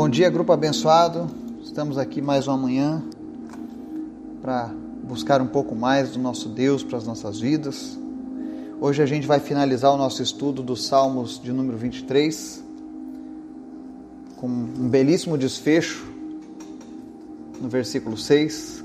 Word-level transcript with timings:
Bom 0.00 0.08
dia, 0.08 0.30
grupo 0.30 0.52
abençoado. 0.52 1.28
Estamos 1.60 1.98
aqui 1.98 2.22
mais 2.22 2.46
uma 2.46 2.56
manhã 2.56 3.02
para 4.40 4.70
buscar 5.02 5.42
um 5.42 5.46
pouco 5.48 5.74
mais 5.74 6.12
do 6.12 6.20
nosso 6.20 6.48
Deus 6.48 6.84
para 6.84 6.98
as 6.98 7.04
nossas 7.04 7.40
vidas. 7.40 7.98
Hoje 8.80 9.02
a 9.02 9.06
gente 9.06 9.26
vai 9.26 9.40
finalizar 9.40 9.92
o 9.92 9.96
nosso 9.96 10.22
estudo 10.22 10.62
dos 10.62 10.86
Salmos 10.86 11.42
de 11.42 11.50
número 11.50 11.76
23 11.76 12.62
com 14.36 14.46
um 14.46 14.88
belíssimo 14.88 15.36
desfecho 15.36 16.06
no 17.60 17.68
versículo 17.68 18.16
6. 18.16 18.84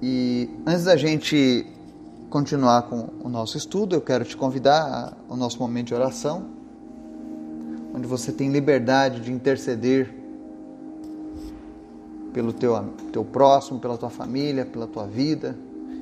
E 0.00 0.48
antes 0.64 0.84
da 0.84 0.96
gente 0.96 1.66
continuar 2.30 2.82
com 2.82 3.08
o 3.24 3.28
nosso 3.28 3.56
estudo, 3.56 3.96
eu 3.96 4.00
quero 4.00 4.24
te 4.24 4.36
convidar 4.36 5.18
ao 5.28 5.36
nosso 5.36 5.58
momento 5.58 5.88
de 5.88 5.94
oração, 5.94 6.62
onde 7.94 8.08
você 8.08 8.32
tem 8.32 8.50
liberdade 8.50 9.20
de 9.20 9.32
interceder 9.32 10.12
pelo 12.32 12.52
teu, 12.52 12.76
teu 13.12 13.24
próximo, 13.24 13.78
pela 13.78 13.96
tua 13.96 14.10
família, 14.10 14.66
pela 14.66 14.88
tua 14.88 15.06
vida, 15.06 15.56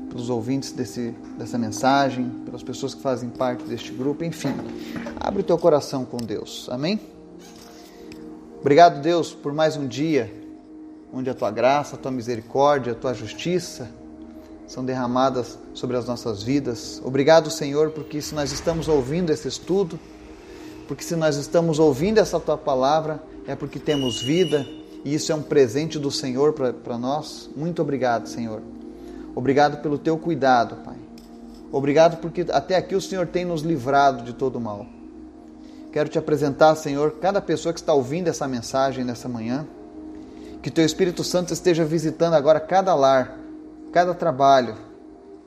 pelos 0.08 0.30
ouvintes 0.30 0.72
desse, 0.72 1.14
dessa 1.38 1.58
mensagem, 1.58 2.30
pelas 2.46 2.62
pessoas 2.62 2.94
que 2.94 3.02
fazem 3.02 3.28
parte 3.28 3.64
deste 3.64 3.92
grupo, 3.92 4.24
enfim. 4.24 4.54
Abre 5.20 5.42
o 5.42 5.44
teu 5.44 5.58
coração 5.58 6.06
com 6.06 6.16
Deus, 6.16 6.66
amém? 6.70 6.98
Obrigado, 8.60 9.02
Deus, 9.02 9.34
por 9.34 9.52
mais 9.52 9.76
um 9.76 9.86
dia 9.86 10.32
onde 11.12 11.28
a 11.28 11.34
tua 11.34 11.50
graça, 11.50 11.96
a 11.96 11.98
tua 11.98 12.10
misericórdia, 12.10 12.92
a 12.92 12.96
tua 12.96 13.12
justiça 13.12 13.90
são 14.66 14.82
derramadas 14.82 15.58
sobre 15.74 15.98
as 15.98 16.06
nossas 16.06 16.42
vidas. 16.42 17.02
Obrigado, 17.04 17.50
Senhor, 17.50 17.90
porque 17.90 18.22
se 18.22 18.34
nós 18.34 18.50
estamos 18.50 18.88
ouvindo 18.88 19.28
esse 19.28 19.46
estudo, 19.46 20.00
porque 20.92 21.04
se 21.04 21.16
nós 21.16 21.36
estamos 21.36 21.78
ouvindo 21.78 22.18
essa 22.18 22.38
tua 22.38 22.58
palavra, 22.58 23.22
é 23.46 23.56
porque 23.56 23.78
temos 23.78 24.20
vida 24.20 24.66
e 25.02 25.14
isso 25.14 25.32
é 25.32 25.34
um 25.34 25.40
presente 25.40 25.98
do 25.98 26.10
Senhor 26.10 26.52
para 26.52 26.98
nós. 26.98 27.48
Muito 27.56 27.80
obrigado, 27.80 28.28
Senhor. 28.28 28.60
Obrigado 29.34 29.80
pelo 29.80 29.96
teu 29.96 30.18
cuidado, 30.18 30.84
Pai. 30.84 30.98
Obrigado 31.72 32.18
porque 32.18 32.44
até 32.50 32.76
aqui 32.76 32.94
o 32.94 33.00
Senhor 33.00 33.26
tem 33.26 33.42
nos 33.42 33.62
livrado 33.62 34.22
de 34.22 34.34
todo 34.34 34.60
mal. 34.60 34.84
Quero 35.90 36.10
te 36.10 36.18
apresentar, 36.18 36.74
Senhor, 36.74 37.12
cada 37.12 37.40
pessoa 37.40 37.72
que 37.72 37.80
está 37.80 37.94
ouvindo 37.94 38.28
essa 38.28 38.46
mensagem 38.46 39.02
nessa 39.02 39.30
manhã. 39.30 39.66
Que 40.60 40.70
teu 40.70 40.84
Espírito 40.84 41.24
Santo 41.24 41.54
esteja 41.54 41.86
visitando 41.86 42.34
agora 42.34 42.60
cada 42.60 42.94
lar, 42.94 43.38
cada 43.94 44.12
trabalho, 44.12 44.76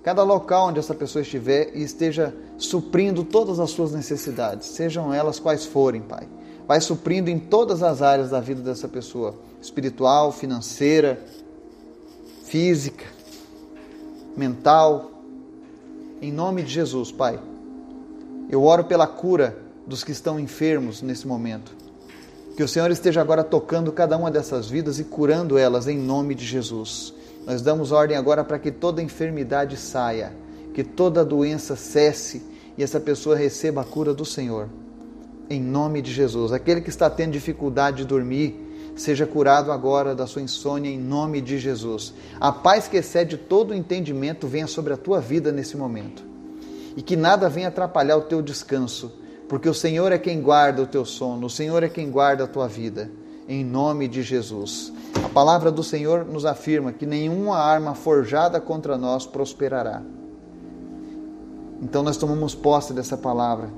cada 0.06 0.24
local 0.24 0.70
onde 0.70 0.80
essa 0.80 0.96
pessoa 0.96 1.22
estiver 1.22 1.76
e 1.76 1.84
esteja 1.84 2.34
suprindo 2.58 3.26
todas 3.26 3.60
as 3.60 3.72
suas 3.72 3.92
necessidades, 3.92 4.68
sejam 4.70 5.14
elas 5.14 5.38
quais 5.38 5.66
forem, 5.66 6.02
Pai 6.02 6.26
vai 6.68 6.82
suprindo 6.82 7.30
em 7.30 7.40
todas 7.40 7.84
as 7.84 8.02
áreas 8.02 8.30
da 8.32 8.40
vida 8.40 8.62
dessa 8.62 8.88
pessoa: 8.88 9.36
espiritual, 9.62 10.32
financeira, 10.32 11.20
física, 12.44 13.06
mental. 14.36 15.12
Em 16.22 16.32
nome 16.32 16.64
de 16.64 16.72
Jesus, 16.72 17.12
Pai. 17.12 17.40
Eu 18.50 18.64
oro 18.64 18.86
pela 18.86 19.06
cura 19.06 19.58
dos 19.86 20.04
que 20.04 20.12
estão 20.12 20.40
enfermos 20.40 21.02
nesse 21.02 21.28
momento. 21.28 21.76
Que 22.56 22.64
o 22.64 22.68
Senhor 22.68 22.90
esteja 22.90 23.22
agora 23.22 23.44
tocando 23.44 23.92
cada 23.92 24.16
uma 24.18 24.32
dessas 24.32 24.70
vidas 24.70 24.98
e 25.00 25.04
curando 25.04 25.58
elas 25.58 25.88
em 25.88 25.98
nome 25.98 26.34
de 26.34 26.46
Jesus. 26.46 27.14
Nós 27.46 27.62
damos 27.62 27.92
ordem 27.92 28.18
agora 28.18 28.44
para 28.44 28.60
que 28.60 28.72
toda 28.72 29.02
enfermidade 29.02 29.78
saia, 29.78 30.34
que 30.74 30.84
toda 30.84 31.24
doença 31.24 31.76
cesse 31.76 32.44
e 32.78 32.84
essa 32.84 33.00
pessoa 33.00 33.36
receba 33.36 33.82
a 33.82 33.86
cura 33.86 34.14
do 34.14 34.26
Senhor 34.26 34.68
em 35.50 35.62
nome 35.62 36.02
de 36.02 36.12
Jesus. 36.12 36.52
Aquele 36.52 36.82
que 36.82 36.90
está 36.90 37.10
tendo 37.10 37.34
dificuldade 37.34 37.98
de 37.98 38.06
dormir, 38.06 38.62
seja 38.96 39.26
curado 39.26 39.72
agora 39.72 40.16
da 40.16 40.26
sua 40.26 40.42
insônia 40.42 40.90
em 40.90 41.00
nome 41.00 41.42
de 41.42 41.60
Jesus. 41.60 42.14
A 42.40 42.52
paz 42.52 42.88
que 42.88 42.98
excede 42.98 43.38
todo 43.38 43.72
o 43.72 43.74
entendimento 43.74 44.48
venha 44.48 44.68
sobre 44.68 44.94
a 44.94 44.98
tua 44.98 45.20
vida 45.20 45.52
nesse 45.52 45.76
momento. 45.78 46.24
E 46.96 47.02
que 47.02 47.16
nada 47.16 47.50
venha 47.50 47.68
atrapalhar 47.68 48.18
o 48.18 48.22
teu 48.22 48.42
descanso, 48.42 49.12
porque 49.50 49.68
o 49.68 49.74
Senhor 49.74 50.12
é 50.12 50.18
quem 50.18 50.42
guarda 50.42 50.82
o 50.82 50.88
teu 50.88 51.04
sono, 51.04 51.48
o 51.48 51.50
Senhor 51.50 51.84
é 51.84 51.90
quem 51.90 52.10
guarda 52.10 52.46
a 52.46 52.48
tua 52.48 52.68
vida. 52.68 53.10
Em 53.48 53.64
nome 53.64 54.08
de 54.08 54.24
Jesus. 54.24 54.92
A 55.24 55.30
palavra 55.30 55.72
do 55.72 55.84
Senhor 55.84 56.26
nos 56.26 56.46
afirma 56.46 56.92
que 56.92 57.06
nenhuma 57.06 57.58
arma 57.58 57.94
forjada 57.94 58.60
contra 58.60 58.98
nós 58.98 59.28
prosperará. 59.28 60.02
Então 61.80 62.02
nós 62.02 62.18
tomamos 62.18 62.56
posse 62.56 62.92
dessa 62.92 63.16
palavra 63.16 63.70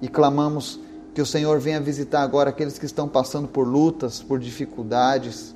e 0.00 0.08
clamamos 0.08 0.80
que 1.14 1.22
o 1.22 1.26
Senhor 1.26 1.60
venha 1.60 1.80
visitar 1.80 2.22
agora 2.22 2.50
aqueles 2.50 2.76
que 2.76 2.86
estão 2.86 3.06
passando 3.06 3.46
por 3.46 3.68
lutas, 3.68 4.20
por 4.20 4.40
dificuldades, 4.40 5.54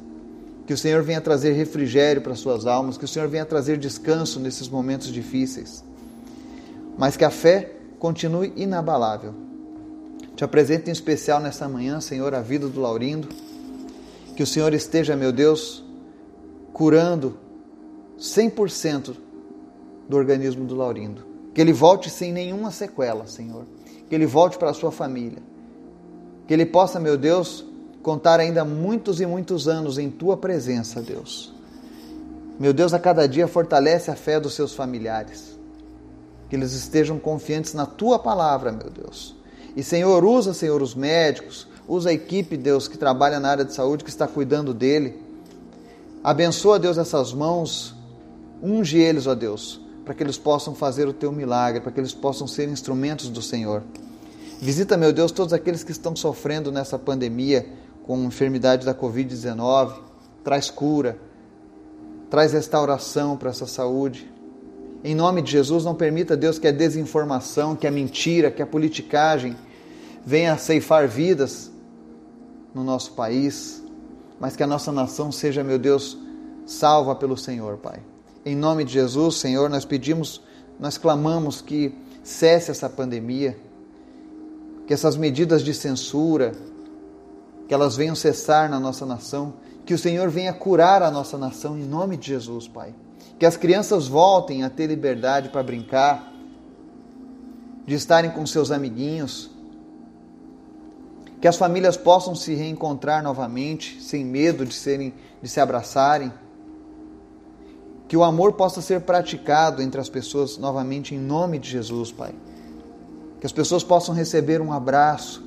que 0.64 0.74
o 0.74 0.78
Senhor 0.78 1.02
venha 1.02 1.20
trazer 1.20 1.52
refrigério 1.52 2.22
para 2.22 2.34
suas 2.36 2.64
almas, 2.64 2.96
que 2.96 3.04
o 3.04 3.08
Senhor 3.08 3.28
venha 3.28 3.44
trazer 3.44 3.76
descanso 3.76 4.38
nesses 4.38 4.68
momentos 4.68 5.08
difíceis, 5.08 5.82
mas 6.96 7.16
que 7.16 7.24
a 7.24 7.30
fé 7.30 7.72
continue 7.98 8.52
inabalável. 8.54 9.45
Te 10.36 10.44
apresento 10.44 10.88
em 10.88 10.92
especial 10.92 11.40
nessa 11.40 11.68
manhã, 11.68 12.00
Senhor, 12.00 12.34
a 12.34 12.40
vida 12.40 12.68
do 12.68 12.80
Laurindo, 12.80 13.28
que 14.36 14.42
o 14.42 14.46
Senhor 14.46 14.72
esteja, 14.74 15.16
meu 15.16 15.32
Deus, 15.32 15.82
curando 16.72 17.38
100% 18.18 19.16
do 20.08 20.16
organismo 20.16 20.64
do 20.64 20.76
Laurindo, 20.76 21.26
que 21.54 21.60
ele 21.60 21.72
volte 21.72 22.10
sem 22.10 22.32
nenhuma 22.32 22.70
sequela, 22.70 23.26
Senhor 23.26 23.64
que 24.08 24.14
ele 24.14 24.26
volte 24.26 24.58
para 24.58 24.70
a 24.70 24.74
sua 24.74 24.92
família. 24.92 25.42
Que 26.46 26.54
ele 26.54 26.64
possa, 26.64 27.00
meu 27.00 27.16
Deus, 27.16 27.64
contar 28.02 28.38
ainda 28.38 28.64
muitos 28.64 29.20
e 29.20 29.26
muitos 29.26 29.66
anos 29.66 29.98
em 29.98 30.10
tua 30.10 30.36
presença, 30.36 31.02
Deus. 31.02 31.52
Meu 32.58 32.72
Deus, 32.72 32.94
a 32.94 32.98
cada 32.98 33.26
dia 33.26 33.48
fortalece 33.48 34.10
a 34.10 34.16
fé 34.16 34.38
dos 34.38 34.54
seus 34.54 34.74
familiares. 34.74 35.58
Que 36.48 36.54
eles 36.54 36.72
estejam 36.72 37.18
confiantes 37.18 37.74
na 37.74 37.84
tua 37.84 38.18
palavra, 38.18 38.70
meu 38.70 38.88
Deus. 38.88 39.34
E, 39.76 39.82
Senhor, 39.82 40.24
usa, 40.24 40.54
Senhor, 40.54 40.80
os 40.80 40.94
médicos, 40.94 41.68
usa 41.86 42.08
a 42.08 42.12
equipe, 42.12 42.56
Deus, 42.56 42.88
que 42.88 42.96
trabalha 42.96 43.38
na 43.38 43.50
área 43.50 43.64
de 43.64 43.74
saúde, 43.74 44.02
que 44.02 44.10
está 44.10 44.26
cuidando 44.26 44.72
dele. 44.72 45.22
Abençoa, 46.24 46.78
Deus, 46.78 46.96
essas 46.96 47.34
mãos, 47.34 47.94
unge 48.62 48.98
eles, 48.98 49.26
ó 49.26 49.34
Deus, 49.34 49.78
para 50.04 50.14
que 50.14 50.22
eles 50.22 50.38
possam 50.38 50.74
fazer 50.74 51.06
o 51.06 51.12
teu 51.12 51.30
milagre, 51.30 51.82
para 51.82 51.92
que 51.92 52.00
eles 52.00 52.14
possam 52.14 52.46
ser 52.46 52.68
instrumentos 52.70 53.28
do 53.28 53.42
Senhor. 53.42 53.82
Visita, 54.58 54.96
meu 54.96 55.12
Deus, 55.12 55.30
todos 55.30 55.52
aqueles 55.52 55.84
que 55.84 55.92
estão 55.92 56.16
sofrendo 56.16 56.72
nessa 56.72 56.98
pandemia 56.98 57.66
com 58.06 58.24
enfermidade 58.24 58.86
da 58.86 58.94
Covid-19. 58.94 59.92
Traz 60.42 60.70
cura, 60.70 61.18
traz 62.30 62.54
restauração 62.54 63.36
para 63.36 63.50
essa 63.50 63.66
saúde. 63.66 64.32
Em 65.04 65.14
nome 65.14 65.42
de 65.42 65.52
Jesus, 65.52 65.84
não 65.84 65.94
permita, 65.94 66.36
Deus, 66.36 66.58
que 66.58 66.66
a 66.66 66.72
desinformação, 66.72 67.76
que 67.76 67.86
a 67.86 67.90
mentira, 67.90 68.50
que 68.50 68.62
a 68.62 68.66
politicagem 68.66 69.54
venha 70.26 70.58
ceifar 70.58 71.06
vidas 71.06 71.70
no 72.74 72.82
nosso 72.82 73.12
país, 73.12 73.80
mas 74.40 74.56
que 74.56 74.62
a 74.62 74.66
nossa 74.66 74.90
nação 74.90 75.30
seja, 75.30 75.62
meu 75.62 75.78
Deus, 75.78 76.18
salva 76.66 77.14
pelo 77.14 77.36
Senhor, 77.36 77.76
Pai. 77.76 78.00
Em 78.44 78.56
nome 78.56 78.82
de 78.82 78.92
Jesus, 78.92 79.36
Senhor, 79.36 79.70
nós 79.70 79.84
pedimos, 79.84 80.42
nós 80.80 80.98
clamamos 80.98 81.60
que 81.60 81.94
cesse 82.24 82.72
essa 82.72 82.90
pandemia, 82.90 83.56
que 84.84 84.92
essas 84.92 85.16
medidas 85.16 85.62
de 85.62 85.72
censura, 85.72 86.52
que 87.68 87.72
elas 87.72 87.96
venham 87.96 88.16
cessar 88.16 88.68
na 88.68 88.80
nossa 88.80 89.06
nação, 89.06 89.54
que 89.84 89.94
o 89.94 89.98
Senhor 89.98 90.28
venha 90.28 90.52
curar 90.52 91.02
a 91.02 91.10
nossa 91.10 91.38
nação 91.38 91.78
em 91.78 91.84
nome 91.84 92.16
de 92.16 92.26
Jesus, 92.26 92.66
Pai. 92.66 92.92
Que 93.38 93.46
as 93.46 93.56
crianças 93.56 94.08
voltem 94.08 94.64
a 94.64 94.70
ter 94.70 94.88
liberdade 94.88 95.50
para 95.50 95.62
brincar, 95.62 96.32
de 97.86 97.94
estarem 97.94 98.32
com 98.32 98.44
seus 98.44 98.72
amiguinhos, 98.72 99.55
que 101.46 101.48
as 101.48 101.56
famílias 101.56 101.96
possam 101.96 102.34
se 102.34 102.54
reencontrar 102.54 103.22
novamente, 103.22 104.02
sem 104.02 104.24
medo 104.24 104.66
de 104.66 104.74
serem 104.74 105.14
de 105.40 105.48
se 105.48 105.60
abraçarem 105.60 106.32
que 108.08 108.16
o 108.16 108.24
amor 108.24 108.54
possa 108.54 108.82
ser 108.82 109.02
praticado 109.02 109.80
entre 109.80 110.00
as 110.00 110.08
pessoas 110.08 110.58
novamente 110.58 111.14
em 111.14 111.18
nome 111.20 111.60
de 111.60 111.70
Jesus, 111.70 112.10
Pai. 112.10 112.34
Que 113.38 113.46
as 113.46 113.52
pessoas 113.52 113.84
possam 113.84 114.12
receber 114.12 114.60
um 114.60 114.72
abraço, 114.72 115.44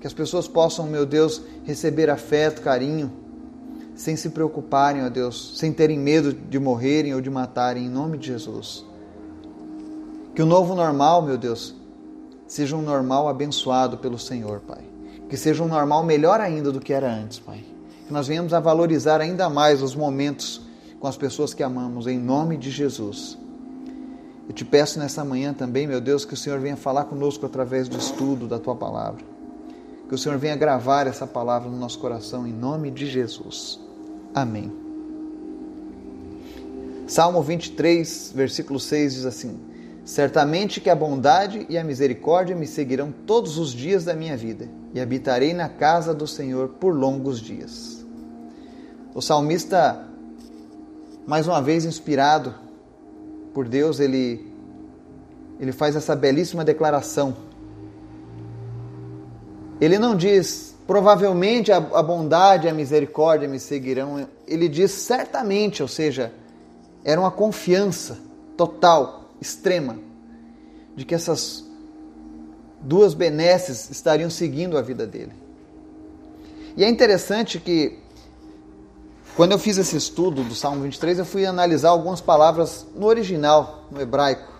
que 0.00 0.06
as 0.06 0.12
pessoas 0.12 0.46
possam, 0.46 0.86
meu 0.86 1.04
Deus, 1.04 1.42
receber 1.64 2.08
afeto, 2.08 2.62
carinho, 2.62 3.12
sem 3.96 4.14
se 4.14 4.30
preocuparem, 4.30 5.04
ó 5.04 5.08
Deus, 5.08 5.58
sem 5.58 5.72
terem 5.72 5.98
medo 5.98 6.32
de 6.32 6.60
morrerem 6.60 7.16
ou 7.16 7.20
de 7.20 7.30
matarem, 7.30 7.86
em 7.86 7.90
nome 7.90 8.16
de 8.16 8.28
Jesus. 8.28 8.86
Que 10.36 10.40
o 10.40 10.46
novo 10.46 10.76
normal, 10.76 11.20
meu 11.20 11.36
Deus, 11.36 11.74
seja 12.46 12.76
um 12.76 12.82
normal 12.82 13.28
abençoado 13.28 13.98
pelo 13.98 14.16
Senhor, 14.16 14.60
Pai. 14.60 14.89
Que 15.30 15.36
seja 15.36 15.62
um 15.62 15.68
normal 15.68 16.04
melhor 16.04 16.40
ainda 16.40 16.70
do 16.70 16.80
que 16.80 16.92
era 16.92 17.10
antes, 17.10 17.38
Pai. 17.38 17.64
Que 18.06 18.12
nós 18.12 18.26
venhamos 18.26 18.52
a 18.52 18.60
valorizar 18.60 19.20
ainda 19.20 19.48
mais 19.48 19.80
os 19.80 19.94
momentos 19.94 20.60
com 20.98 21.06
as 21.06 21.16
pessoas 21.16 21.54
que 21.54 21.62
amamos, 21.62 22.06
em 22.06 22.18
nome 22.18 22.58
de 22.58 22.70
Jesus. 22.70 23.38
Eu 24.48 24.52
te 24.52 24.64
peço 24.64 24.98
nessa 24.98 25.24
manhã 25.24 25.54
também, 25.54 25.86
meu 25.86 26.00
Deus, 26.00 26.24
que 26.24 26.34
o 26.34 26.36
Senhor 26.36 26.58
venha 26.58 26.76
falar 26.76 27.04
conosco 27.04 27.46
através 27.46 27.88
do 27.88 27.96
estudo 27.96 28.48
da 28.48 28.58
tua 28.58 28.74
palavra. 28.74 29.24
Que 30.08 30.14
o 30.14 30.18
Senhor 30.18 30.36
venha 30.36 30.56
gravar 30.56 31.06
essa 31.06 31.24
palavra 31.24 31.70
no 31.70 31.76
nosso 31.76 32.00
coração 32.00 32.44
em 32.44 32.52
nome 32.52 32.90
de 32.90 33.06
Jesus. 33.06 33.78
Amém. 34.34 34.72
Salmo 37.06 37.40
23, 37.42 38.32
versículo 38.34 38.80
6 38.80 39.14
diz 39.14 39.24
assim: 39.24 39.56
Certamente 40.10 40.80
que 40.80 40.90
a 40.90 40.94
bondade 40.96 41.64
e 41.68 41.78
a 41.78 41.84
misericórdia 41.84 42.56
me 42.56 42.66
seguirão 42.66 43.12
todos 43.12 43.58
os 43.58 43.70
dias 43.70 44.04
da 44.04 44.12
minha 44.12 44.36
vida, 44.36 44.68
e 44.92 45.00
habitarei 45.00 45.54
na 45.54 45.68
casa 45.68 46.12
do 46.12 46.26
Senhor 46.26 46.70
por 46.80 46.92
longos 46.92 47.40
dias. 47.40 48.04
O 49.14 49.22
salmista, 49.22 50.04
mais 51.28 51.46
uma 51.46 51.62
vez 51.62 51.84
inspirado 51.84 52.52
por 53.54 53.68
Deus, 53.68 54.00
ele, 54.00 54.52
ele 55.60 55.70
faz 55.70 55.94
essa 55.94 56.16
belíssima 56.16 56.64
declaração. 56.64 57.36
Ele 59.80 59.96
não 59.96 60.16
diz, 60.16 60.74
provavelmente 60.88 61.70
a, 61.70 61.76
a 61.76 62.02
bondade 62.02 62.66
e 62.66 62.68
a 62.68 62.74
misericórdia 62.74 63.46
me 63.46 63.60
seguirão, 63.60 64.26
ele 64.44 64.68
diz 64.68 64.90
certamente, 64.90 65.82
ou 65.82 65.88
seja, 65.88 66.32
era 67.04 67.20
uma 67.20 67.30
confiança 67.30 68.18
total 68.56 69.19
extrema 69.40 69.98
de 70.94 71.04
que 71.04 71.14
essas 71.14 71.64
duas 72.80 73.14
benesses 73.14 73.90
estariam 73.90 74.30
seguindo 74.30 74.76
a 74.76 74.82
vida 74.82 75.06
dele. 75.06 75.32
E 76.76 76.84
é 76.84 76.88
interessante 76.88 77.58
que, 77.58 77.98
quando 79.36 79.52
eu 79.52 79.58
fiz 79.58 79.76
esse 79.76 79.96
estudo 79.96 80.42
do 80.44 80.54
Salmo 80.54 80.82
23, 80.82 81.18
eu 81.18 81.24
fui 81.24 81.44
analisar 81.44 81.90
algumas 81.90 82.20
palavras 82.20 82.86
no 82.94 83.06
original, 83.06 83.84
no 83.90 84.00
hebraico. 84.00 84.50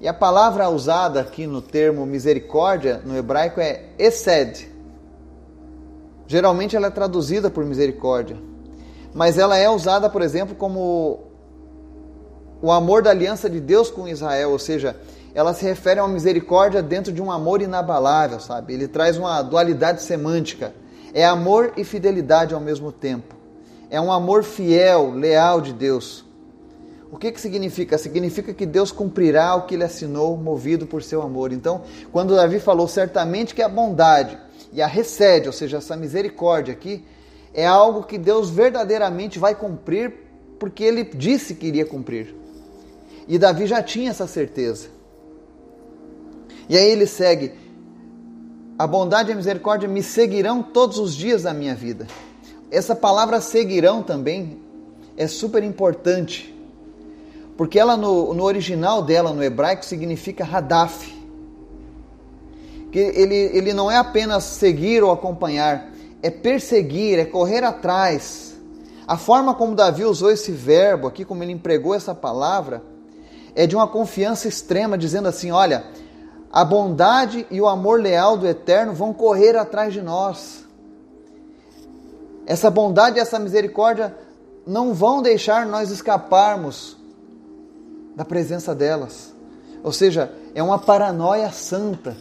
E 0.00 0.06
a 0.06 0.14
palavra 0.14 0.68
usada 0.68 1.20
aqui 1.20 1.46
no 1.46 1.60
termo 1.60 2.06
misericórdia, 2.06 3.02
no 3.04 3.16
hebraico, 3.16 3.60
é 3.60 3.90
esed. 3.98 4.70
Geralmente 6.26 6.76
ela 6.76 6.86
é 6.86 6.90
traduzida 6.90 7.50
por 7.50 7.64
misericórdia. 7.64 8.36
Mas 9.12 9.38
ela 9.38 9.56
é 9.56 9.68
usada, 9.68 10.08
por 10.08 10.22
exemplo, 10.22 10.54
como 10.54 11.27
o 12.60 12.72
amor 12.72 13.02
da 13.02 13.10
aliança 13.10 13.48
de 13.48 13.60
Deus 13.60 13.90
com 13.90 14.08
Israel, 14.08 14.50
ou 14.50 14.58
seja, 14.58 14.96
ela 15.34 15.54
se 15.54 15.64
refere 15.64 16.00
a 16.00 16.04
uma 16.04 16.12
misericórdia 16.12 16.82
dentro 16.82 17.12
de 17.12 17.22
um 17.22 17.30
amor 17.30 17.62
inabalável, 17.62 18.40
sabe? 18.40 18.74
Ele 18.74 18.88
traz 18.88 19.16
uma 19.16 19.40
dualidade 19.42 20.02
semântica. 20.02 20.74
É 21.14 21.24
amor 21.24 21.72
e 21.76 21.84
fidelidade 21.84 22.54
ao 22.54 22.60
mesmo 22.60 22.90
tempo. 22.90 23.36
É 23.90 24.00
um 24.00 24.10
amor 24.10 24.42
fiel, 24.42 25.12
leal 25.12 25.60
de 25.60 25.72
Deus. 25.72 26.24
O 27.10 27.16
que, 27.16 27.32
que 27.32 27.40
significa? 27.40 27.96
Significa 27.96 28.52
que 28.52 28.66
Deus 28.66 28.92
cumprirá 28.92 29.54
o 29.54 29.62
que 29.62 29.74
ele 29.74 29.84
assinou, 29.84 30.36
movido 30.36 30.86
por 30.86 31.02
seu 31.02 31.22
amor. 31.22 31.52
Então, 31.52 31.82
quando 32.12 32.36
Davi 32.36 32.60
falou 32.60 32.86
certamente 32.86 33.54
que 33.54 33.62
a 33.62 33.68
bondade 33.68 34.36
e 34.72 34.82
a 34.82 34.86
recede, 34.86 35.46
ou 35.46 35.52
seja, 35.52 35.78
essa 35.78 35.96
misericórdia 35.96 36.74
aqui, 36.74 37.02
é 37.54 37.66
algo 37.66 38.02
que 38.02 38.18
Deus 38.18 38.50
verdadeiramente 38.50 39.38
vai 39.38 39.54
cumprir, 39.54 40.12
porque 40.58 40.84
ele 40.84 41.04
disse 41.04 41.54
que 41.54 41.66
iria 41.66 41.86
cumprir. 41.86 42.34
E 43.28 43.38
Davi 43.38 43.66
já 43.66 43.82
tinha 43.82 44.10
essa 44.10 44.26
certeza. 44.26 44.88
E 46.68 46.76
aí 46.76 46.90
ele 46.90 47.06
segue: 47.06 47.52
A 48.78 48.86
bondade 48.86 49.30
e 49.30 49.32
a 49.34 49.36
misericórdia 49.36 49.86
me 49.86 50.02
seguirão 50.02 50.62
todos 50.62 50.98
os 50.98 51.14
dias 51.14 51.42
da 51.42 51.52
minha 51.52 51.74
vida. 51.74 52.06
Essa 52.70 52.96
palavra 52.96 53.40
seguirão 53.40 54.02
também 54.02 54.60
é 55.16 55.26
super 55.26 55.62
importante, 55.62 56.54
porque 57.56 57.78
ela 57.78 57.96
no, 57.96 58.32
no 58.32 58.44
original 58.44 59.02
dela, 59.02 59.32
no 59.32 59.42
hebraico, 59.42 59.84
significa 59.84 60.44
radaf. 60.44 61.16
Que 62.90 62.98
ele, 62.98 63.34
ele 63.34 63.74
não 63.74 63.90
é 63.90 63.96
apenas 63.98 64.44
seguir 64.44 65.02
ou 65.04 65.10
acompanhar, 65.10 65.92
é 66.22 66.30
perseguir, 66.30 67.18
é 67.18 67.26
correr 67.26 67.62
atrás. 67.62 68.56
A 69.06 69.18
forma 69.18 69.54
como 69.54 69.74
Davi 69.74 70.04
usou 70.04 70.30
esse 70.30 70.52
verbo 70.52 71.06
aqui, 71.06 71.24
como 71.24 71.42
ele 71.42 71.52
empregou 71.52 71.94
essa 71.94 72.14
palavra, 72.14 72.82
é 73.58 73.66
de 73.66 73.74
uma 73.74 73.88
confiança 73.88 74.46
extrema, 74.46 74.96
dizendo 74.96 75.26
assim: 75.26 75.50
olha, 75.50 75.84
a 76.52 76.64
bondade 76.64 77.44
e 77.50 77.60
o 77.60 77.66
amor 77.66 78.00
leal 78.00 78.36
do 78.36 78.46
Eterno 78.46 78.92
vão 78.94 79.12
correr 79.12 79.56
atrás 79.56 79.92
de 79.92 80.00
nós. 80.00 80.64
Essa 82.46 82.70
bondade 82.70 83.18
e 83.18 83.20
essa 83.20 83.36
misericórdia 83.36 84.14
não 84.64 84.94
vão 84.94 85.20
deixar 85.20 85.66
nós 85.66 85.90
escaparmos 85.90 86.96
da 88.14 88.24
presença 88.24 88.76
delas. 88.76 89.34
Ou 89.82 89.90
seja, 89.90 90.32
é 90.54 90.62
uma 90.62 90.78
paranoia 90.78 91.50
santa 91.50 92.16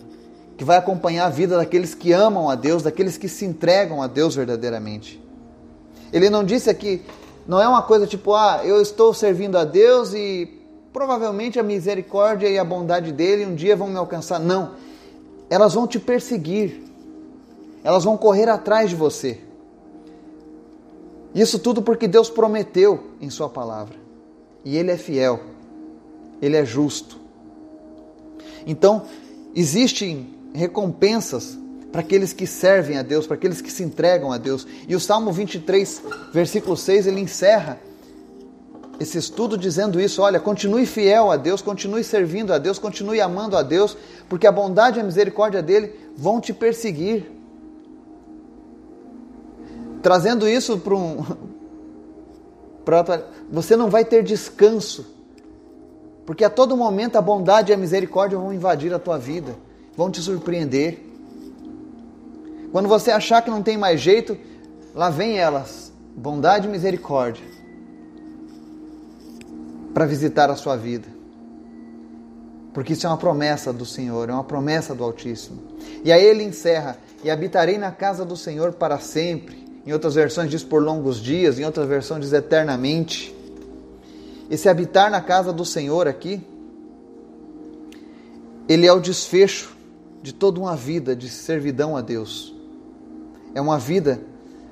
que 0.57 0.63
vai 0.63 0.77
acompanhar 0.77 1.27
a 1.27 1.29
vida 1.29 1.55
daqueles 1.55 1.93
que 1.93 2.11
amam 2.11 2.49
a 2.49 2.55
Deus, 2.55 2.81
daqueles 2.81 3.15
que 3.15 3.29
se 3.29 3.45
entregam 3.45 4.01
a 4.01 4.07
Deus 4.07 4.33
verdadeiramente. 4.33 5.23
Ele 6.11 6.31
não 6.31 6.43
disse 6.43 6.67
aqui, 6.67 7.05
não 7.47 7.61
é 7.61 7.67
uma 7.67 7.83
coisa 7.83 8.07
tipo, 8.07 8.33
ah, 8.33 8.61
eu 8.63 8.81
estou 8.81 9.13
servindo 9.13 9.55
a 9.55 9.63
Deus 9.63 10.15
e 10.15 10.56
provavelmente 10.97 11.59
a 11.59 11.63
misericórdia 11.63 12.49
e 12.49 12.57
a 12.57 12.63
bondade 12.63 13.11
dele 13.11 13.45
um 13.45 13.53
dia 13.53 13.75
vão 13.75 13.87
me 13.87 13.97
alcançar. 13.97 14.39
Não. 14.39 14.71
Elas 15.47 15.75
vão 15.75 15.85
te 15.85 15.99
perseguir. 15.99 16.81
Elas 17.83 18.03
vão 18.03 18.17
correr 18.17 18.49
atrás 18.49 18.89
de 18.89 18.95
você. 18.95 19.39
Isso 21.35 21.59
tudo 21.59 21.83
porque 21.83 22.07
Deus 22.07 22.31
prometeu 22.31 23.11
em 23.21 23.29
Sua 23.29 23.47
palavra. 23.47 23.95
E 24.65 24.75
Ele 24.75 24.89
é 24.89 24.97
fiel. 24.97 25.39
Ele 26.41 26.57
é 26.57 26.65
justo. 26.65 27.19
Então, 28.65 29.03
existem 29.53 30.33
recompensas 30.51 31.59
para 31.91 32.01
aqueles 32.01 32.33
que 32.33 32.47
servem 32.47 32.97
a 32.97 33.03
Deus, 33.03 33.27
para 33.27 33.35
aqueles 33.35 33.61
que 33.61 33.71
se 33.71 33.83
entregam 33.83 34.31
a 34.31 34.39
Deus. 34.39 34.65
E 34.87 34.95
o 34.95 34.99
Salmo 34.99 35.31
23, 35.31 36.01
versículo 36.33 36.75
6, 36.75 37.05
ele 37.05 37.21
encerra 37.21 37.79
esse 38.99 39.17
estudo 39.17 39.57
dizendo 39.57 39.99
isso: 39.99 40.21
olha, 40.21 40.39
continue 40.39 40.85
fiel 40.85 41.31
a 41.31 41.37
Deus, 41.37 41.61
continue 41.61 42.03
servindo 42.03 42.53
a 42.53 42.57
Deus, 42.57 42.79
continue 42.79 43.21
amando 43.21 43.55
a 43.55 43.63
Deus, 43.63 43.95
porque 44.27 44.47
a 44.47 44.51
bondade 44.51 44.97
e 44.97 45.01
a 45.01 45.03
misericórdia 45.03 45.61
dele 45.61 45.93
vão 46.15 46.41
te 46.41 46.53
perseguir. 46.53 47.31
Trazendo 50.01 50.47
isso 50.47 50.77
para 50.77 50.95
um. 50.95 51.23
Pra, 52.85 53.03
você 53.51 53.75
não 53.75 53.89
vai 53.89 54.05
ter 54.05 54.23
descanso, 54.23 55.05
porque 56.25 56.45
a 56.45 56.49
todo 56.49 56.77
momento 56.77 57.17
a 57.17 57.21
bondade 57.21 57.69
e 57.69 57.75
a 57.75 57.77
misericórdia 57.77 58.37
vão 58.37 58.53
invadir 58.53 58.93
a 58.93 58.99
tua 58.99 59.17
vida, 59.17 59.57
vão 59.93 60.09
te 60.09 60.21
surpreender. 60.21 61.03
Quando 62.71 62.87
você 62.87 63.11
achar 63.11 63.41
que 63.41 63.49
não 63.49 63.61
tem 63.61 63.77
mais 63.77 63.99
jeito, 63.99 64.37
lá 64.95 65.09
vem 65.09 65.37
elas, 65.37 65.91
bondade 66.15 66.65
e 66.65 66.71
misericórdia 66.71 67.56
para 69.93 70.05
visitar 70.05 70.49
a 70.49 70.55
sua 70.55 70.75
vida. 70.75 71.07
Porque 72.73 72.93
isso 72.93 73.07
é 73.07 73.09
uma 73.09 73.17
promessa 73.17 73.73
do 73.73 73.85
Senhor, 73.85 74.29
é 74.29 74.33
uma 74.33 74.43
promessa 74.43 74.93
do 74.93 75.03
Altíssimo. 75.03 75.59
E 76.03 76.11
aí 76.11 76.23
ele 76.23 76.43
encerra: 76.43 76.97
E 77.23 77.29
habitarei 77.29 77.77
na 77.77 77.91
casa 77.91 78.23
do 78.23 78.37
Senhor 78.37 78.73
para 78.73 78.99
sempre. 78.99 79.65
Em 79.85 79.93
outras 79.93 80.15
versões 80.15 80.51
diz 80.51 80.63
por 80.63 80.83
longos 80.83 81.17
dias, 81.19 81.57
em 81.57 81.65
outras 81.65 81.87
versões 81.87 82.21
diz 82.21 82.33
eternamente. 82.33 83.35
Esse 84.49 84.69
habitar 84.69 85.09
na 85.09 85.21
casa 85.21 85.51
do 85.51 85.65
Senhor 85.65 86.07
aqui, 86.07 86.41
ele 88.67 88.85
é 88.85 88.93
o 88.93 88.99
desfecho 88.99 89.75
de 90.21 90.33
toda 90.33 90.59
uma 90.59 90.75
vida 90.75 91.15
de 91.15 91.29
servidão 91.29 91.97
a 91.97 92.01
Deus. 92.01 92.53
É 93.55 93.61
uma 93.61 93.79
vida 93.79 94.21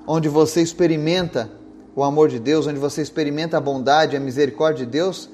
onde 0.06 0.30
você 0.30 0.62
experimenta 0.62 1.50
o 1.96 2.04
amor 2.04 2.28
de 2.28 2.40
Deus, 2.40 2.68
onde 2.68 2.80
você 2.80 3.02
experimenta 3.02 3.58
a 3.58 3.62
bondade, 3.62 4.18
a 4.18 4.20
misericórdia 4.20 4.86
de 4.86 4.92
Deus, 4.92 5.30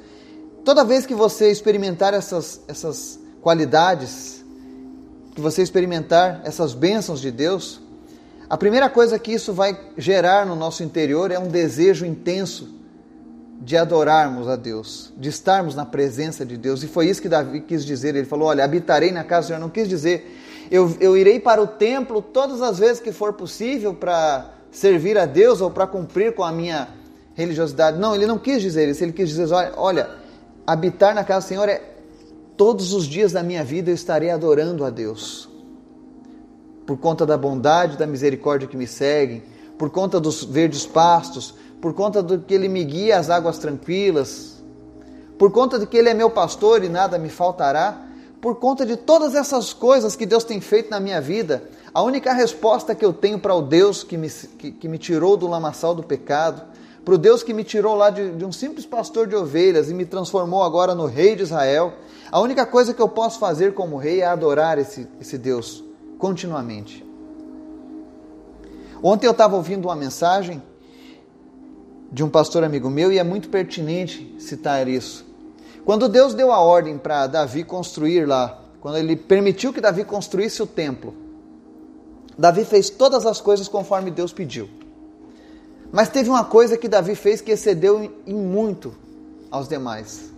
toda 0.63 0.83
vez 0.83 1.05
que 1.05 1.15
você 1.15 1.49
experimentar 1.49 2.13
essas, 2.13 2.61
essas 2.67 3.19
qualidades, 3.41 4.45
que 5.33 5.41
você 5.41 5.63
experimentar 5.63 6.41
essas 6.43 6.73
bênçãos 6.73 7.19
de 7.19 7.31
Deus, 7.31 7.81
a 8.49 8.57
primeira 8.57 8.89
coisa 8.89 9.17
que 9.17 9.31
isso 9.31 9.53
vai 9.53 9.79
gerar 9.97 10.45
no 10.45 10.55
nosso 10.55 10.83
interior 10.83 11.31
é 11.31 11.39
um 11.39 11.47
desejo 11.47 12.05
intenso 12.05 12.69
de 13.61 13.77
adorarmos 13.77 14.47
a 14.47 14.55
Deus, 14.55 15.13
de 15.17 15.29
estarmos 15.29 15.73
na 15.73 15.85
presença 15.85 16.45
de 16.45 16.57
Deus. 16.57 16.83
E 16.83 16.87
foi 16.87 17.07
isso 17.07 17.21
que 17.21 17.29
Davi 17.29 17.61
quis 17.61 17.85
dizer. 17.85 18.15
Ele 18.15 18.25
falou: 18.25 18.49
Olha, 18.49 18.63
habitarei 18.63 19.11
na 19.11 19.23
casa 19.23 19.41
do 19.41 19.47
Senhor. 19.47 19.59
Não 19.59 19.69
quis 19.69 19.87
dizer, 19.87 20.67
eu, 20.69 20.97
eu 20.99 21.15
irei 21.15 21.39
para 21.39 21.61
o 21.61 21.67
templo 21.67 22.21
todas 22.21 22.61
as 22.61 22.79
vezes 22.79 22.99
que 22.99 23.11
for 23.11 23.33
possível 23.33 23.93
para 23.93 24.51
servir 24.71 25.17
a 25.17 25.25
Deus 25.25 25.61
ou 25.61 25.69
para 25.69 25.85
cumprir 25.85 26.33
com 26.33 26.43
a 26.43 26.51
minha 26.51 26.87
religiosidade. 27.35 27.99
Não, 27.99 28.15
ele 28.15 28.25
não 28.25 28.39
quis 28.39 28.61
dizer 28.61 28.87
isso. 28.89 29.03
Ele 29.03 29.11
quis 29.11 29.29
dizer: 29.29 29.51
olha, 29.53 29.73
olha, 29.75 30.09
habitar 30.65 31.13
na 31.13 31.23
casa 31.23 31.45
do 31.45 31.49
Senhor 31.49 31.69
é 31.69 31.81
todos 32.55 32.93
os 32.93 33.05
dias 33.05 33.31
da 33.31 33.43
minha 33.43 33.63
vida 33.63 33.89
eu 33.89 33.95
estarei 33.95 34.29
adorando 34.29 34.85
a 34.85 34.89
Deus. 34.89 35.49
Por 36.85 36.97
conta 36.97 37.25
da 37.25 37.37
bondade, 37.37 37.97
da 37.97 38.07
misericórdia 38.07 38.67
que 38.67 38.77
me 38.77 38.87
seguem, 38.87 39.43
por 39.77 39.89
conta 39.89 40.19
dos 40.19 40.43
verdes 40.43 40.85
pastos, 40.85 41.53
por 41.81 41.93
conta 41.93 42.21
do 42.21 42.39
que 42.39 42.53
Ele 42.53 42.67
me 42.67 42.83
guia 42.83 43.17
às 43.17 43.29
águas 43.29 43.57
tranquilas, 43.57 44.61
por 45.37 45.51
conta 45.51 45.79
de 45.79 45.87
que 45.87 45.97
Ele 45.97 46.09
é 46.09 46.13
meu 46.13 46.29
pastor 46.29 46.83
e 46.83 46.89
nada 46.89 47.17
me 47.17 47.29
faltará, 47.29 48.05
por 48.39 48.55
conta 48.55 48.85
de 48.85 48.95
todas 48.95 49.35
essas 49.35 49.73
coisas 49.73 50.15
que 50.15 50.25
Deus 50.25 50.43
tem 50.43 50.59
feito 50.59 50.89
na 50.89 50.99
minha 50.99 51.21
vida, 51.21 51.63
A 51.93 52.01
única 52.01 52.31
resposta 52.31 52.95
que 52.95 53.03
eu 53.03 53.11
tenho 53.11 53.37
para 53.37 53.53
o 53.53 53.61
Deus 53.61 54.03
que 54.03 54.17
me, 54.17 54.29
que, 54.29 54.71
que 54.71 54.87
me 54.87 54.97
tirou 54.97 55.35
do 55.35 55.47
lamaçal 55.47 55.93
do 55.93 56.01
pecado, 56.01 56.63
para 57.03 57.13
o 57.13 57.17
Deus 57.17 57.43
que 57.43 57.53
me 57.53 57.63
tirou 57.63 57.95
lá 57.95 58.09
de, 58.09 58.31
de 58.31 58.45
um 58.45 58.51
simples 58.51 58.85
pastor 58.85 59.27
de 59.27 59.35
ovelhas 59.35 59.89
e 59.89 59.93
me 59.93 60.05
transformou 60.05 60.63
agora 60.63 60.95
no 60.95 61.05
rei 61.05 61.35
de 61.35 61.43
Israel, 61.43 61.93
a 62.31 62.39
única 62.39 62.65
coisa 62.65 62.93
que 62.93 63.01
eu 63.01 63.09
posso 63.09 63.39
fazer 63.39 63.73
como 63.73 63.97
rei 63.97 64.21
é 64.21 64.25
adorar 64.25 64.77
esse, 64.77 65.05
esse 65.19 65.37
Deus 65.37 65.83
continuamente. 66.17 67.05
Ontem 69.03 69.27
eu 69.27 69.31
estava 69.31 69.55
ouvindo 69.55 69.85
uma 69.85 69.95
mensagem 69.95 70.61
de 72.11 72.23
um 72.23 72.29
pastor 72.29 72.63
amigo 72.63 72.89
meu 72.89 73.11
e 73.11 73.17
é 73.17 73.23
muito 73.23 73.49
pertinente 73.49 74.35
citar 74.39 74.87
isso. 74.87 75.25
Quando 75.83 76.07
Deus 76.07 76.33
deu 76.33 76.51
a 76.51 76.59
ordem 76.59 76.97
para 76.97 77.27
Davi 77.27 77.63
construir 77.63 78.25
lá, 78.25 78.61
quando 78.79 78.97
ele 78.97 79.15
permitiu 79.15 79.73
que 79.73 79.81
Davi 79.81 80.03
construísse 80.03 80.61
o 80.61 80.67
templo, 80.67 81.13
Davi 82.41 82.65
fez 82.65 82.89
todas 82.89 83.27
as 83.27 83.39
coisas 83.39 83.67
conforme 83.67 84.09
Deus 84.09 84.33
pediu. 84.33 84.67
Mas 85.91 86.09
teve 86.09 86.27
uma 86.27 86.43
coisa 86.43 86.75
que 86.75 86.87
Davi 86.87 87.13
fez 87.13 87.39
que 87.39 87.51
excedeu 87.51 88.11
em 88.25 88.33
muito 88.33 88.95
aos 89.51 89.67
demais. 89.67 90.31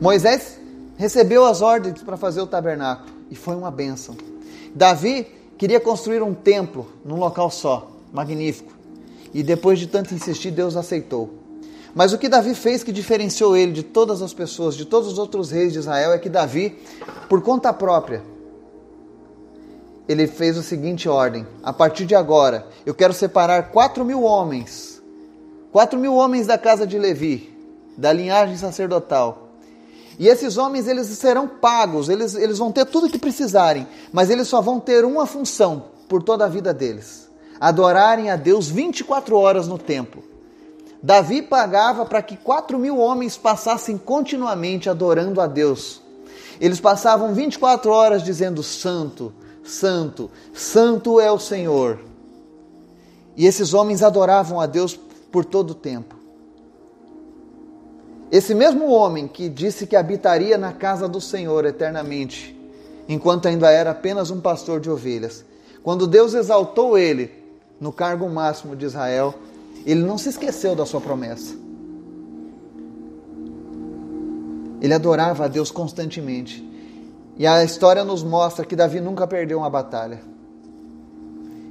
Moisés 0.00 0.60
recebeu 0.96 1.44
as 1.44 1.60
ordens 1.60 2.04
para 2.04 2.16
fazer 2.16 2.40
o 2.40 2.46
tabernáculo 2.46 3.12
e 3.32 3.34
foi 3.34 3.56
uma 3.56 3.68
bênção. 3.68 4.16
Davi 4.72 5.26
queria 5.58 5.80
construir 5.80 6.22
um 6.22 6.34
templo 6.34 6.86
num 7.04 7.16
local 7.16 7.50
só, 7.50 7.90
magnífico. 8.12 8.72
E 9.34 9.42
depois 9.42 9.80
de 9.80 9.88
tanto 9.88 10.14
insistir, 10.14 10.52
Deus 10.52 10.76
aceitou. 10.76 11.30
Mas 11.96 12.12
o 12.12 12.18
que 12.18 12.28
Davi 12.28 12.54
fez 12.54 12.84
que 12.84 12.92
diferenciou 12.92 13.56
ele 13.56 13.72
de 13.72 13.82
todas 13.82 14.22
as 14.22 14.32
pessoas, 14.32 14.76
de 14.76 14.84
todos 14.84 15.10
os 15.10 15.18
outros 15.18 15.50
reis 15.50 15.72
de 15.72 15.80
Israel, 15.80 16.12
é 16.12 16.18
que 16.18 16.28
Davi, 16.28 16.78
por 17.28 17.42
conta 17.42 17.72
própria, 17.72 18.22
ele 20.08 20.26
fez 20.26 20.58
a 20.58 20.62
seguinte 20.62 21.08
ordem: 21.08 21.46
a 21.62 21.72
partir 21.72 22.04
de 22.04 22.14
agora, 22.14 22.66
eu 22.84 22.94
quero 22.94 23.12
separar 23.12 23.70
quatro 23.70 24.04
mil 24.04 24.22
homens, 24.22 25.02
quatro 25.70 25.98
mil 25.98 26.14
homens 26.14 26.46
da 26.46 26.58
casa 26.58 26.86
de 26.86 26.98
Levi, 26.98 27.52
da 27.96 28.12
linhagem 28.12 28.56
sacerdotal. 28.56 29.48
E 30.18 30.28
esses 30.28 30.56
homens 30.56 30.86
eles 30.86 31.06
serão 31.08 31.48
pagos, 31.48 32.08
eles, 32.08 32.34
eles 32.34 32.58
vão 32.58 32.70
ter 32.70 32.84
tudo 32.84 33.06
o 33.06 33.10
que 33.10 33.18
precisarem, 33.18 33.86
mas 34.12 34.30
eles 34.30 34.46
só 34.46 34.60
vão 34.60 34.78
ter 34.78 35.04
uma 35.04 35.26
função 35.26 35.84
por 36.08 36.22
toda 36.22 36.44
a 36.44 36.48
vida 36.48 36.74
deles: 36.74 37.28
adorarem 37.60 38.30
a 38.30 38.36
Deus 38.36 38.68
24 38.68 39.36
horas 39.36 39.66
no 39.66 39.78
templo. 39.78 40.22
Davi 41.02 41.42
pagava 41.42 42.06
para 42.06 42.22
que 42.22 42.36
quatro 42.36 42.78
mil 42.78 42.98
homens 42.98 43.36
passassem 43.36 43.98
continuamente 43.98 44.88
adorando 44.88 45.40
a 45.40 45.48
Deus. 45.48 46.00
Eles 46.60 46.78
passavam 46.78 47.34
24 47.34 47.90
horas 47.90 48.22
dizendo: 48.22 48.62
Santo, 48.62 49.32
Santo, 49.64 50.30
Santo 50.52 51.20
é 51.20 51.30
o 51.30 51.38
Senhor. 51.38 51.98
E 53.36 53.46
esses 53.46 53.72
homens 53.72 54.02
adoravam 54.02 54.60
a 54.60 54.66
Deus 54.66 54.98
por 55.30 55.44
todo 55.44 55.70
o 55.70 55.74
tempo. 55.74 56.16
Esse 58.30 58.54
mesmo 58.54 58.90
homem 58.90 59.28
que 59.28 59.48
disse 59.48 59.86
que 59.86 59.94
habitaria 59.94 60.56
na 60.56 60.72
casa 60.72 61.06
do 61.06 61.20
Senhor 61.20 61.64
eternamente, 61.66 62.58
enquanto 63.08 63.46
ainda 63.46 63.70
era 63.70 63.90
apenas 63.90 64.30
um 64.30 64.40
pastor 64.40 64.80
de 64.80 64.90
ovelhas, 64.90 65.44
quando 65.82 66.06
Deus 66.06 66.32
exaltou 66.32 66.96
ele 66.96 67.30
no 67.78 67.92
cargo 67.92 68.28
máximo 68.28 68.74
de 68.74 68.86
Israel, 68.86 69.34
ele 69.84 70.02
não 70.02 70.16
se 70.16 70.28
esqueceu 70.30 70.74
da 70.74 70.86
sua 70.86 71.00
promessa. 71.00 71.54
Ele 74.80 74.94
adorava 74.94 75.44
a 75.44 75.48
Deus 75.48 75.70
constantemente. 75.70 76.71
E 77.42 77.46
a 77.48 77.64
história 77.64 78.04
nos 78.04 78.22
mostra 78.22 78.64
que 78.64 78.76
Davi 78.76 79.00
nunca 79.00 79.26
perdeu 79.26 79.58
uma 79.58 79.68
batalha. 79.68 80.20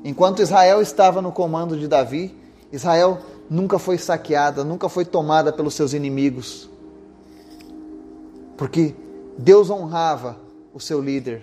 Enquanto 0.03 0.41
Israel 0.41 0.81
estava 0.81 1.21
no 1.21 1.31
comando 1.31 1.79
de 1.79 1.87
Davi, 1.87 2.35
Israel 2.73 3.19
nunca 3.49 3.79
foi 3.79 3.97
saqueada, 3.97 4.65
nunca 4.65 4.89
foi 4.89 5.05
tomada 5.05 5.49
pelos 5.53 5.73
seus 5.73 5.93
inimigos. 5.93 6.69
Porque 8.57 8.93
Deus 9.37 9.69
honrava 9.69 10.35
o 10.73 10.79
seu 10.81 11.01
líder. 11.01 11.41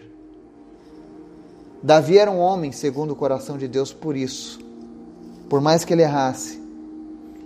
Davi 1.82 2.18
era 2.18 2.30
um 2.30 2.38
homem 2.38 2.70
segundo 2.70 3.12
o 3.12 3.16
coração 3.16 3.56
de 3.56 3.66
Deus 3.66 3.94
por 3.94 4.14
isso. 4.14 4.60
Por 5.48 5.62
mais 5.62 5.86
que 5.86 5.94
ele 5.94 6.02
errasse, 6.02 6.62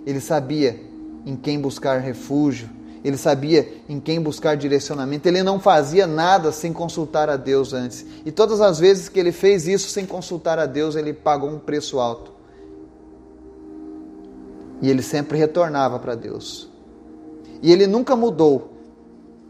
ele 0.05 0.19
sabia 0.19 0.83
em 1.25 1.37
quem 1.37 1.61
buscar 1.61 2.01
refúgio, 2.01 2.69
ele 3.03 3.17
sabia 3.17 3.81
em 3.89 3.99
quem 3.99 4.21
buscar 4.21 4.55
direcionamento. 4.55 5.27
Ele 5.27 5.43
não 5.43 5.59
fazia 5.59 6.07
nada 6.07 6.51
sem 6.51 6.71
consultar 6.71 7.29
a 7.29 7.35
Deus 7.35 7.73
antes. 7.73 8.05
E 8.25 8.31
todas 8.31 8.61
as 8.61 8.79
vezes 8.79 9.09
que 9.09 9.19
ele 9.19 9.31
fez 9.31 9.67
isso 9.67 9.89
sem 9.89 10.05
consultar 10.05 10.57
a 10.57 10.65
Deus, 10.65 10.95
ele 10.95 11.11
pagou 11.11 11.49
um 11.49 11.59
preço 11.59 11.99
alto. 11.99 12.31
E 14.81 14.89
ele 14.89 15.01
sempre 15.01 15.37
retornava 15.37 15.99
para 15.99 16.15
Deus. 16.15 16.69
E 17.61 17.71
ele 17.71 17.87
nunca 17.87 18.15
mudou. 18.15 18.71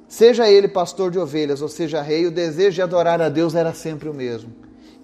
Seja 0.07 0.49
ele 0.49 0.67
pastor 0.67 1.11
de 1.11 1.19
ovelhas 1.19 1.61
ou 1.61 1.69
seja 1.69 2.01
rei, 2.01 2.25
o 2.25 2.31
desejo 2.31 2.75
de 2.75 2.81
adorar 2.81 3.21
a 3.21 3.29
Deus 3.29 3.53
era 3.53 3.73
sempre 3.73 4.09
o 4.09 4.13
mesmo. 4.13 4.51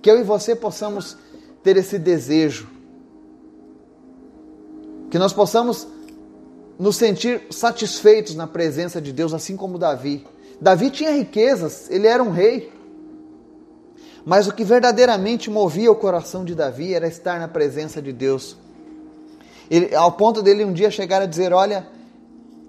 Que 0.01 0.09
eu 0.09 0.19
e 0.19 0.23
você 0.23 0.55
possamos 0.55 1.17
ter 1.63 1.77
esse 1.77 1.99
desejo 1.99 2.67
que 5.09 5.17
nós 5.17 5.33
possamos 5.33 5.87
nos 6.79 6.95
sentir 6.95 7.41
satisfeitos 7.51 8.35
na 8.35 8.47
presença 8.47 9.01
de 9.01 9.11
Deus, 9.11 9.33
assim 9.33 9.57
como 9.57 9.77
Davi. 9.77 10.25
Davi 10.61 10.89
tinha 10.89 11.11
riquezas, 11.11 11.91
ele 11.91 12.07
era 12.07 12.23
um 12.23 12.31
rei. 12.31 12.71
Mas 14.25 14.47
o 14.47 14.53
que 14.53 14.63
verdadeiramente 14.63 15.49
movia 15.49 15.91
o 15.91 15.95
coração 15.95 16.45
de 16.45 16.55
Davi 16.55 16.93
era 16.93 17.07
estar 17.07 17.37
na 17.37 17.49
presença 17.49 18.01
de 18.01 18.13
Deus. 18.13 18.55
Ele, 19.69 19.93
ao 19.93 20.13
ponto 20.13 20.41
dele 20.41 20.63
um 20.63 20.71
dia 20.71 20.89
chegar 20.89 21.21
a 21.21 21.25
dizer: 21.25 21.51
Olha, 21.51 21.85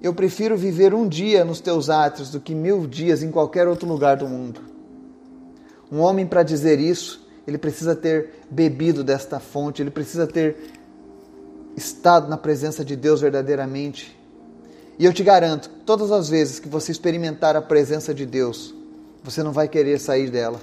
eu 0.02 0.12
prefiro 0.12 0.56
viver 0.56 0.92
um 0.92 1.06
dia 1.08 1.44
nos 1.44 1.60
teus 1.60 1.88
átrios 1.88 2.30
do 2.30 2.40
que 2.40 2.54
mil 2.54 2.86
dias 2.86 3.22
em 3.22 3.30
qualquer 3.30 3.68
outro 3.68 3.88
lugar 3.88 4.16
do 4.16 4.26
mundo. 4.26 4.60
Um 5.90 6.00
homem, 6.00 6.26
para 6.26 6.42
dizer 6.42 6.78
isso, 6.78 7.26
ele 7.46 7.58
precisa 7.58 7.94
ter 7.94 8.30
bebido 8.50 9.02
desta 9.02 9.40
fonte, 9.40 9.82
ele 9.82 9.90
precisa 9.90 10.26
ter 10.26 10.56
estado 11.76 12.28
na 12.28 12.36
presença 12.36 12.84
de 12.84 12.96
Deus 12.96 13.20
verdadeiramente. 13.20 14.18
E 14.98 15.04
eu 15.04 15.12
te 15.12 15.22
garanto, 15.22 15.70
todas 15.86 16.12
as 16.12 16.28
vezes 16.28 16.58
que 16.58 16.68
você 16.68 16.92
experimentar 16.92 17.56
a 17.56 17.62
presença 17.62 18.12
de 18.12 18.26
Deus, 18.26 18.74
você 19.22 19.42
não 19.42 19.52
vai 19.52 19.68
querer 19.68 19.98
sair 19.98 20.30
dela. 20.30 20.60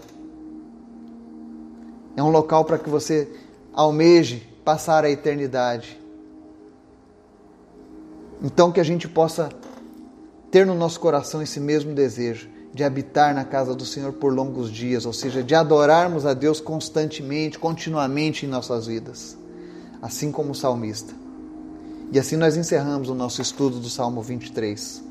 É 2.15 2.21
um 2.21 2.29
local 2.29 2.65
para 2.65 2.77
que 2.77 2.89
você 2.89 3.27
almeje 3.73 4.47
passar 4.63 5.03
a 5.03 5.09
eternidade. 5.09 5.99
Então 8.43 8.71
que 8.71 8.79
a 8.79 8.83
gente 8.83 9.07
possa 9.07 9.49
ter 10.51 10.65
no 10.65 10.75
nosso 10.75 10.99
coração 10.99 11.41
esse 11.41 11.59
mesmo 11.59 11.93
desejo 11.93 12.49
de 12.73 12.83
habitar 12.83 13.33
na 13.33 13.43
casa 13.43 13.73
do 13.73 13.85
Senhor 13.85 14.13
por 14.13 14.31
longos 14.31 14.71
dias, 14.71 15.05
ou 15.05 15.13
seja, 15.13 15.41
de 15.41 15.55
adorarmos 15.55 16.25
a 16.25 16.33
Deus 16.33 16.59
constantemente, 16.59 17.57
continuamente 17.57 18.45
em 18.45 18.49
nossas 18.49 18.85
vidas 18.85 19.35
assim 20.01 20.31
como 20.31 20.51
o 20.51 20.55
salmista. 20.55 21.13
E 22.11 22.19
assim 22.19 22.35
nós 22.35 22.55
encerramos 22.55 23.09
o 23.09 23.15
nosso 23.15 23.41
estudo 23.41 23.79
do 23.79 23.89
Salmo 23.89 24.21
23. 24.21 25.03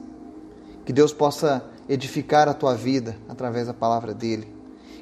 Que 0.84 0.92
Deus 0.92 1.12
possa 1.12 1.64
edificar 1.88 2.48
a 2.48 2.54
tua 2.54 2.74
vida 2.74 3.16
através 3.28 3.66
da 3.66 3.74
palavra 3.74 4.14
dele. 4.14 4.48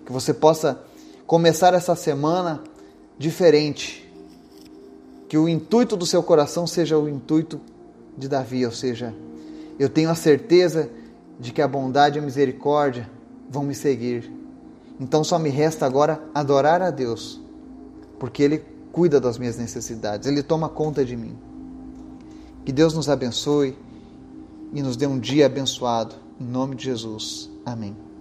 Que 0.05 0.13
você 0.13 0.35
possa 0.35 0.83
começar 1.27 1.73
essa 1.75 1.95
semana 1.95 2.63
diferente. 3.19 4.11
Que 5.29 5.39
o 5.39 5.49
intuito 5.49 5.97
do 5.97 6.05
seu 6.05 6.23
coração 6.23 6.67
seja 6.67 6.99
o 6.99 7.09
intuito 7.09 7.61
de 8.17 8.29
Davi, 8.29 8.65
ou 8.65 8.73
seja, 8.73 9.15
eu 9.79 9.89
tenho 9.89 10.11
a 10.11 10.15
certeza 10.15 10.89
de 11.39 11.53
que 11.53 11.61
a 11.61 11.67
bondade 11.67 12.19
e 12.19 12.21
a 12.21 12.25
misericórdia 12.25 13.09
vão 13.51 13.65
me 13.65 13.75
seguir. 13.75 14.31
Então 15.01 15.25
só 15.25 15.39
me 15.39 15.49
resta 15.49 15.85
agora 15.85 16.23
adorar 16.33 16.81
a 16.81 16.91
Deus, 16.91 17.41
porque 18.19 18.43
Ele 18.43 18.65
cuida 18.95 19.21
das 19.21 19.39
minhas 19.39 19.59
necessidades, 19.59 20.29
Ele 20.29 20.41
toma 20.41 20.69
conta 20.69 21.05
de 21.05 21.17
mim. 21.17 21.37
Que 22.65 22.71
Deus 22.71 22.95
nos 22.95 23.09
abençoe 23.09 23.77
e 24.73 24.81
nos 24.81 24.97
dê 24.97 25.05
um 25.05 25.19
dia 25.19 25.47
abençoado. 25.47 26.15
Em 26.41 26.45
nome 26.45 26.77
de 26.77 26.85
Jesus. 26.85 27.51
Amém. 27.67 28.14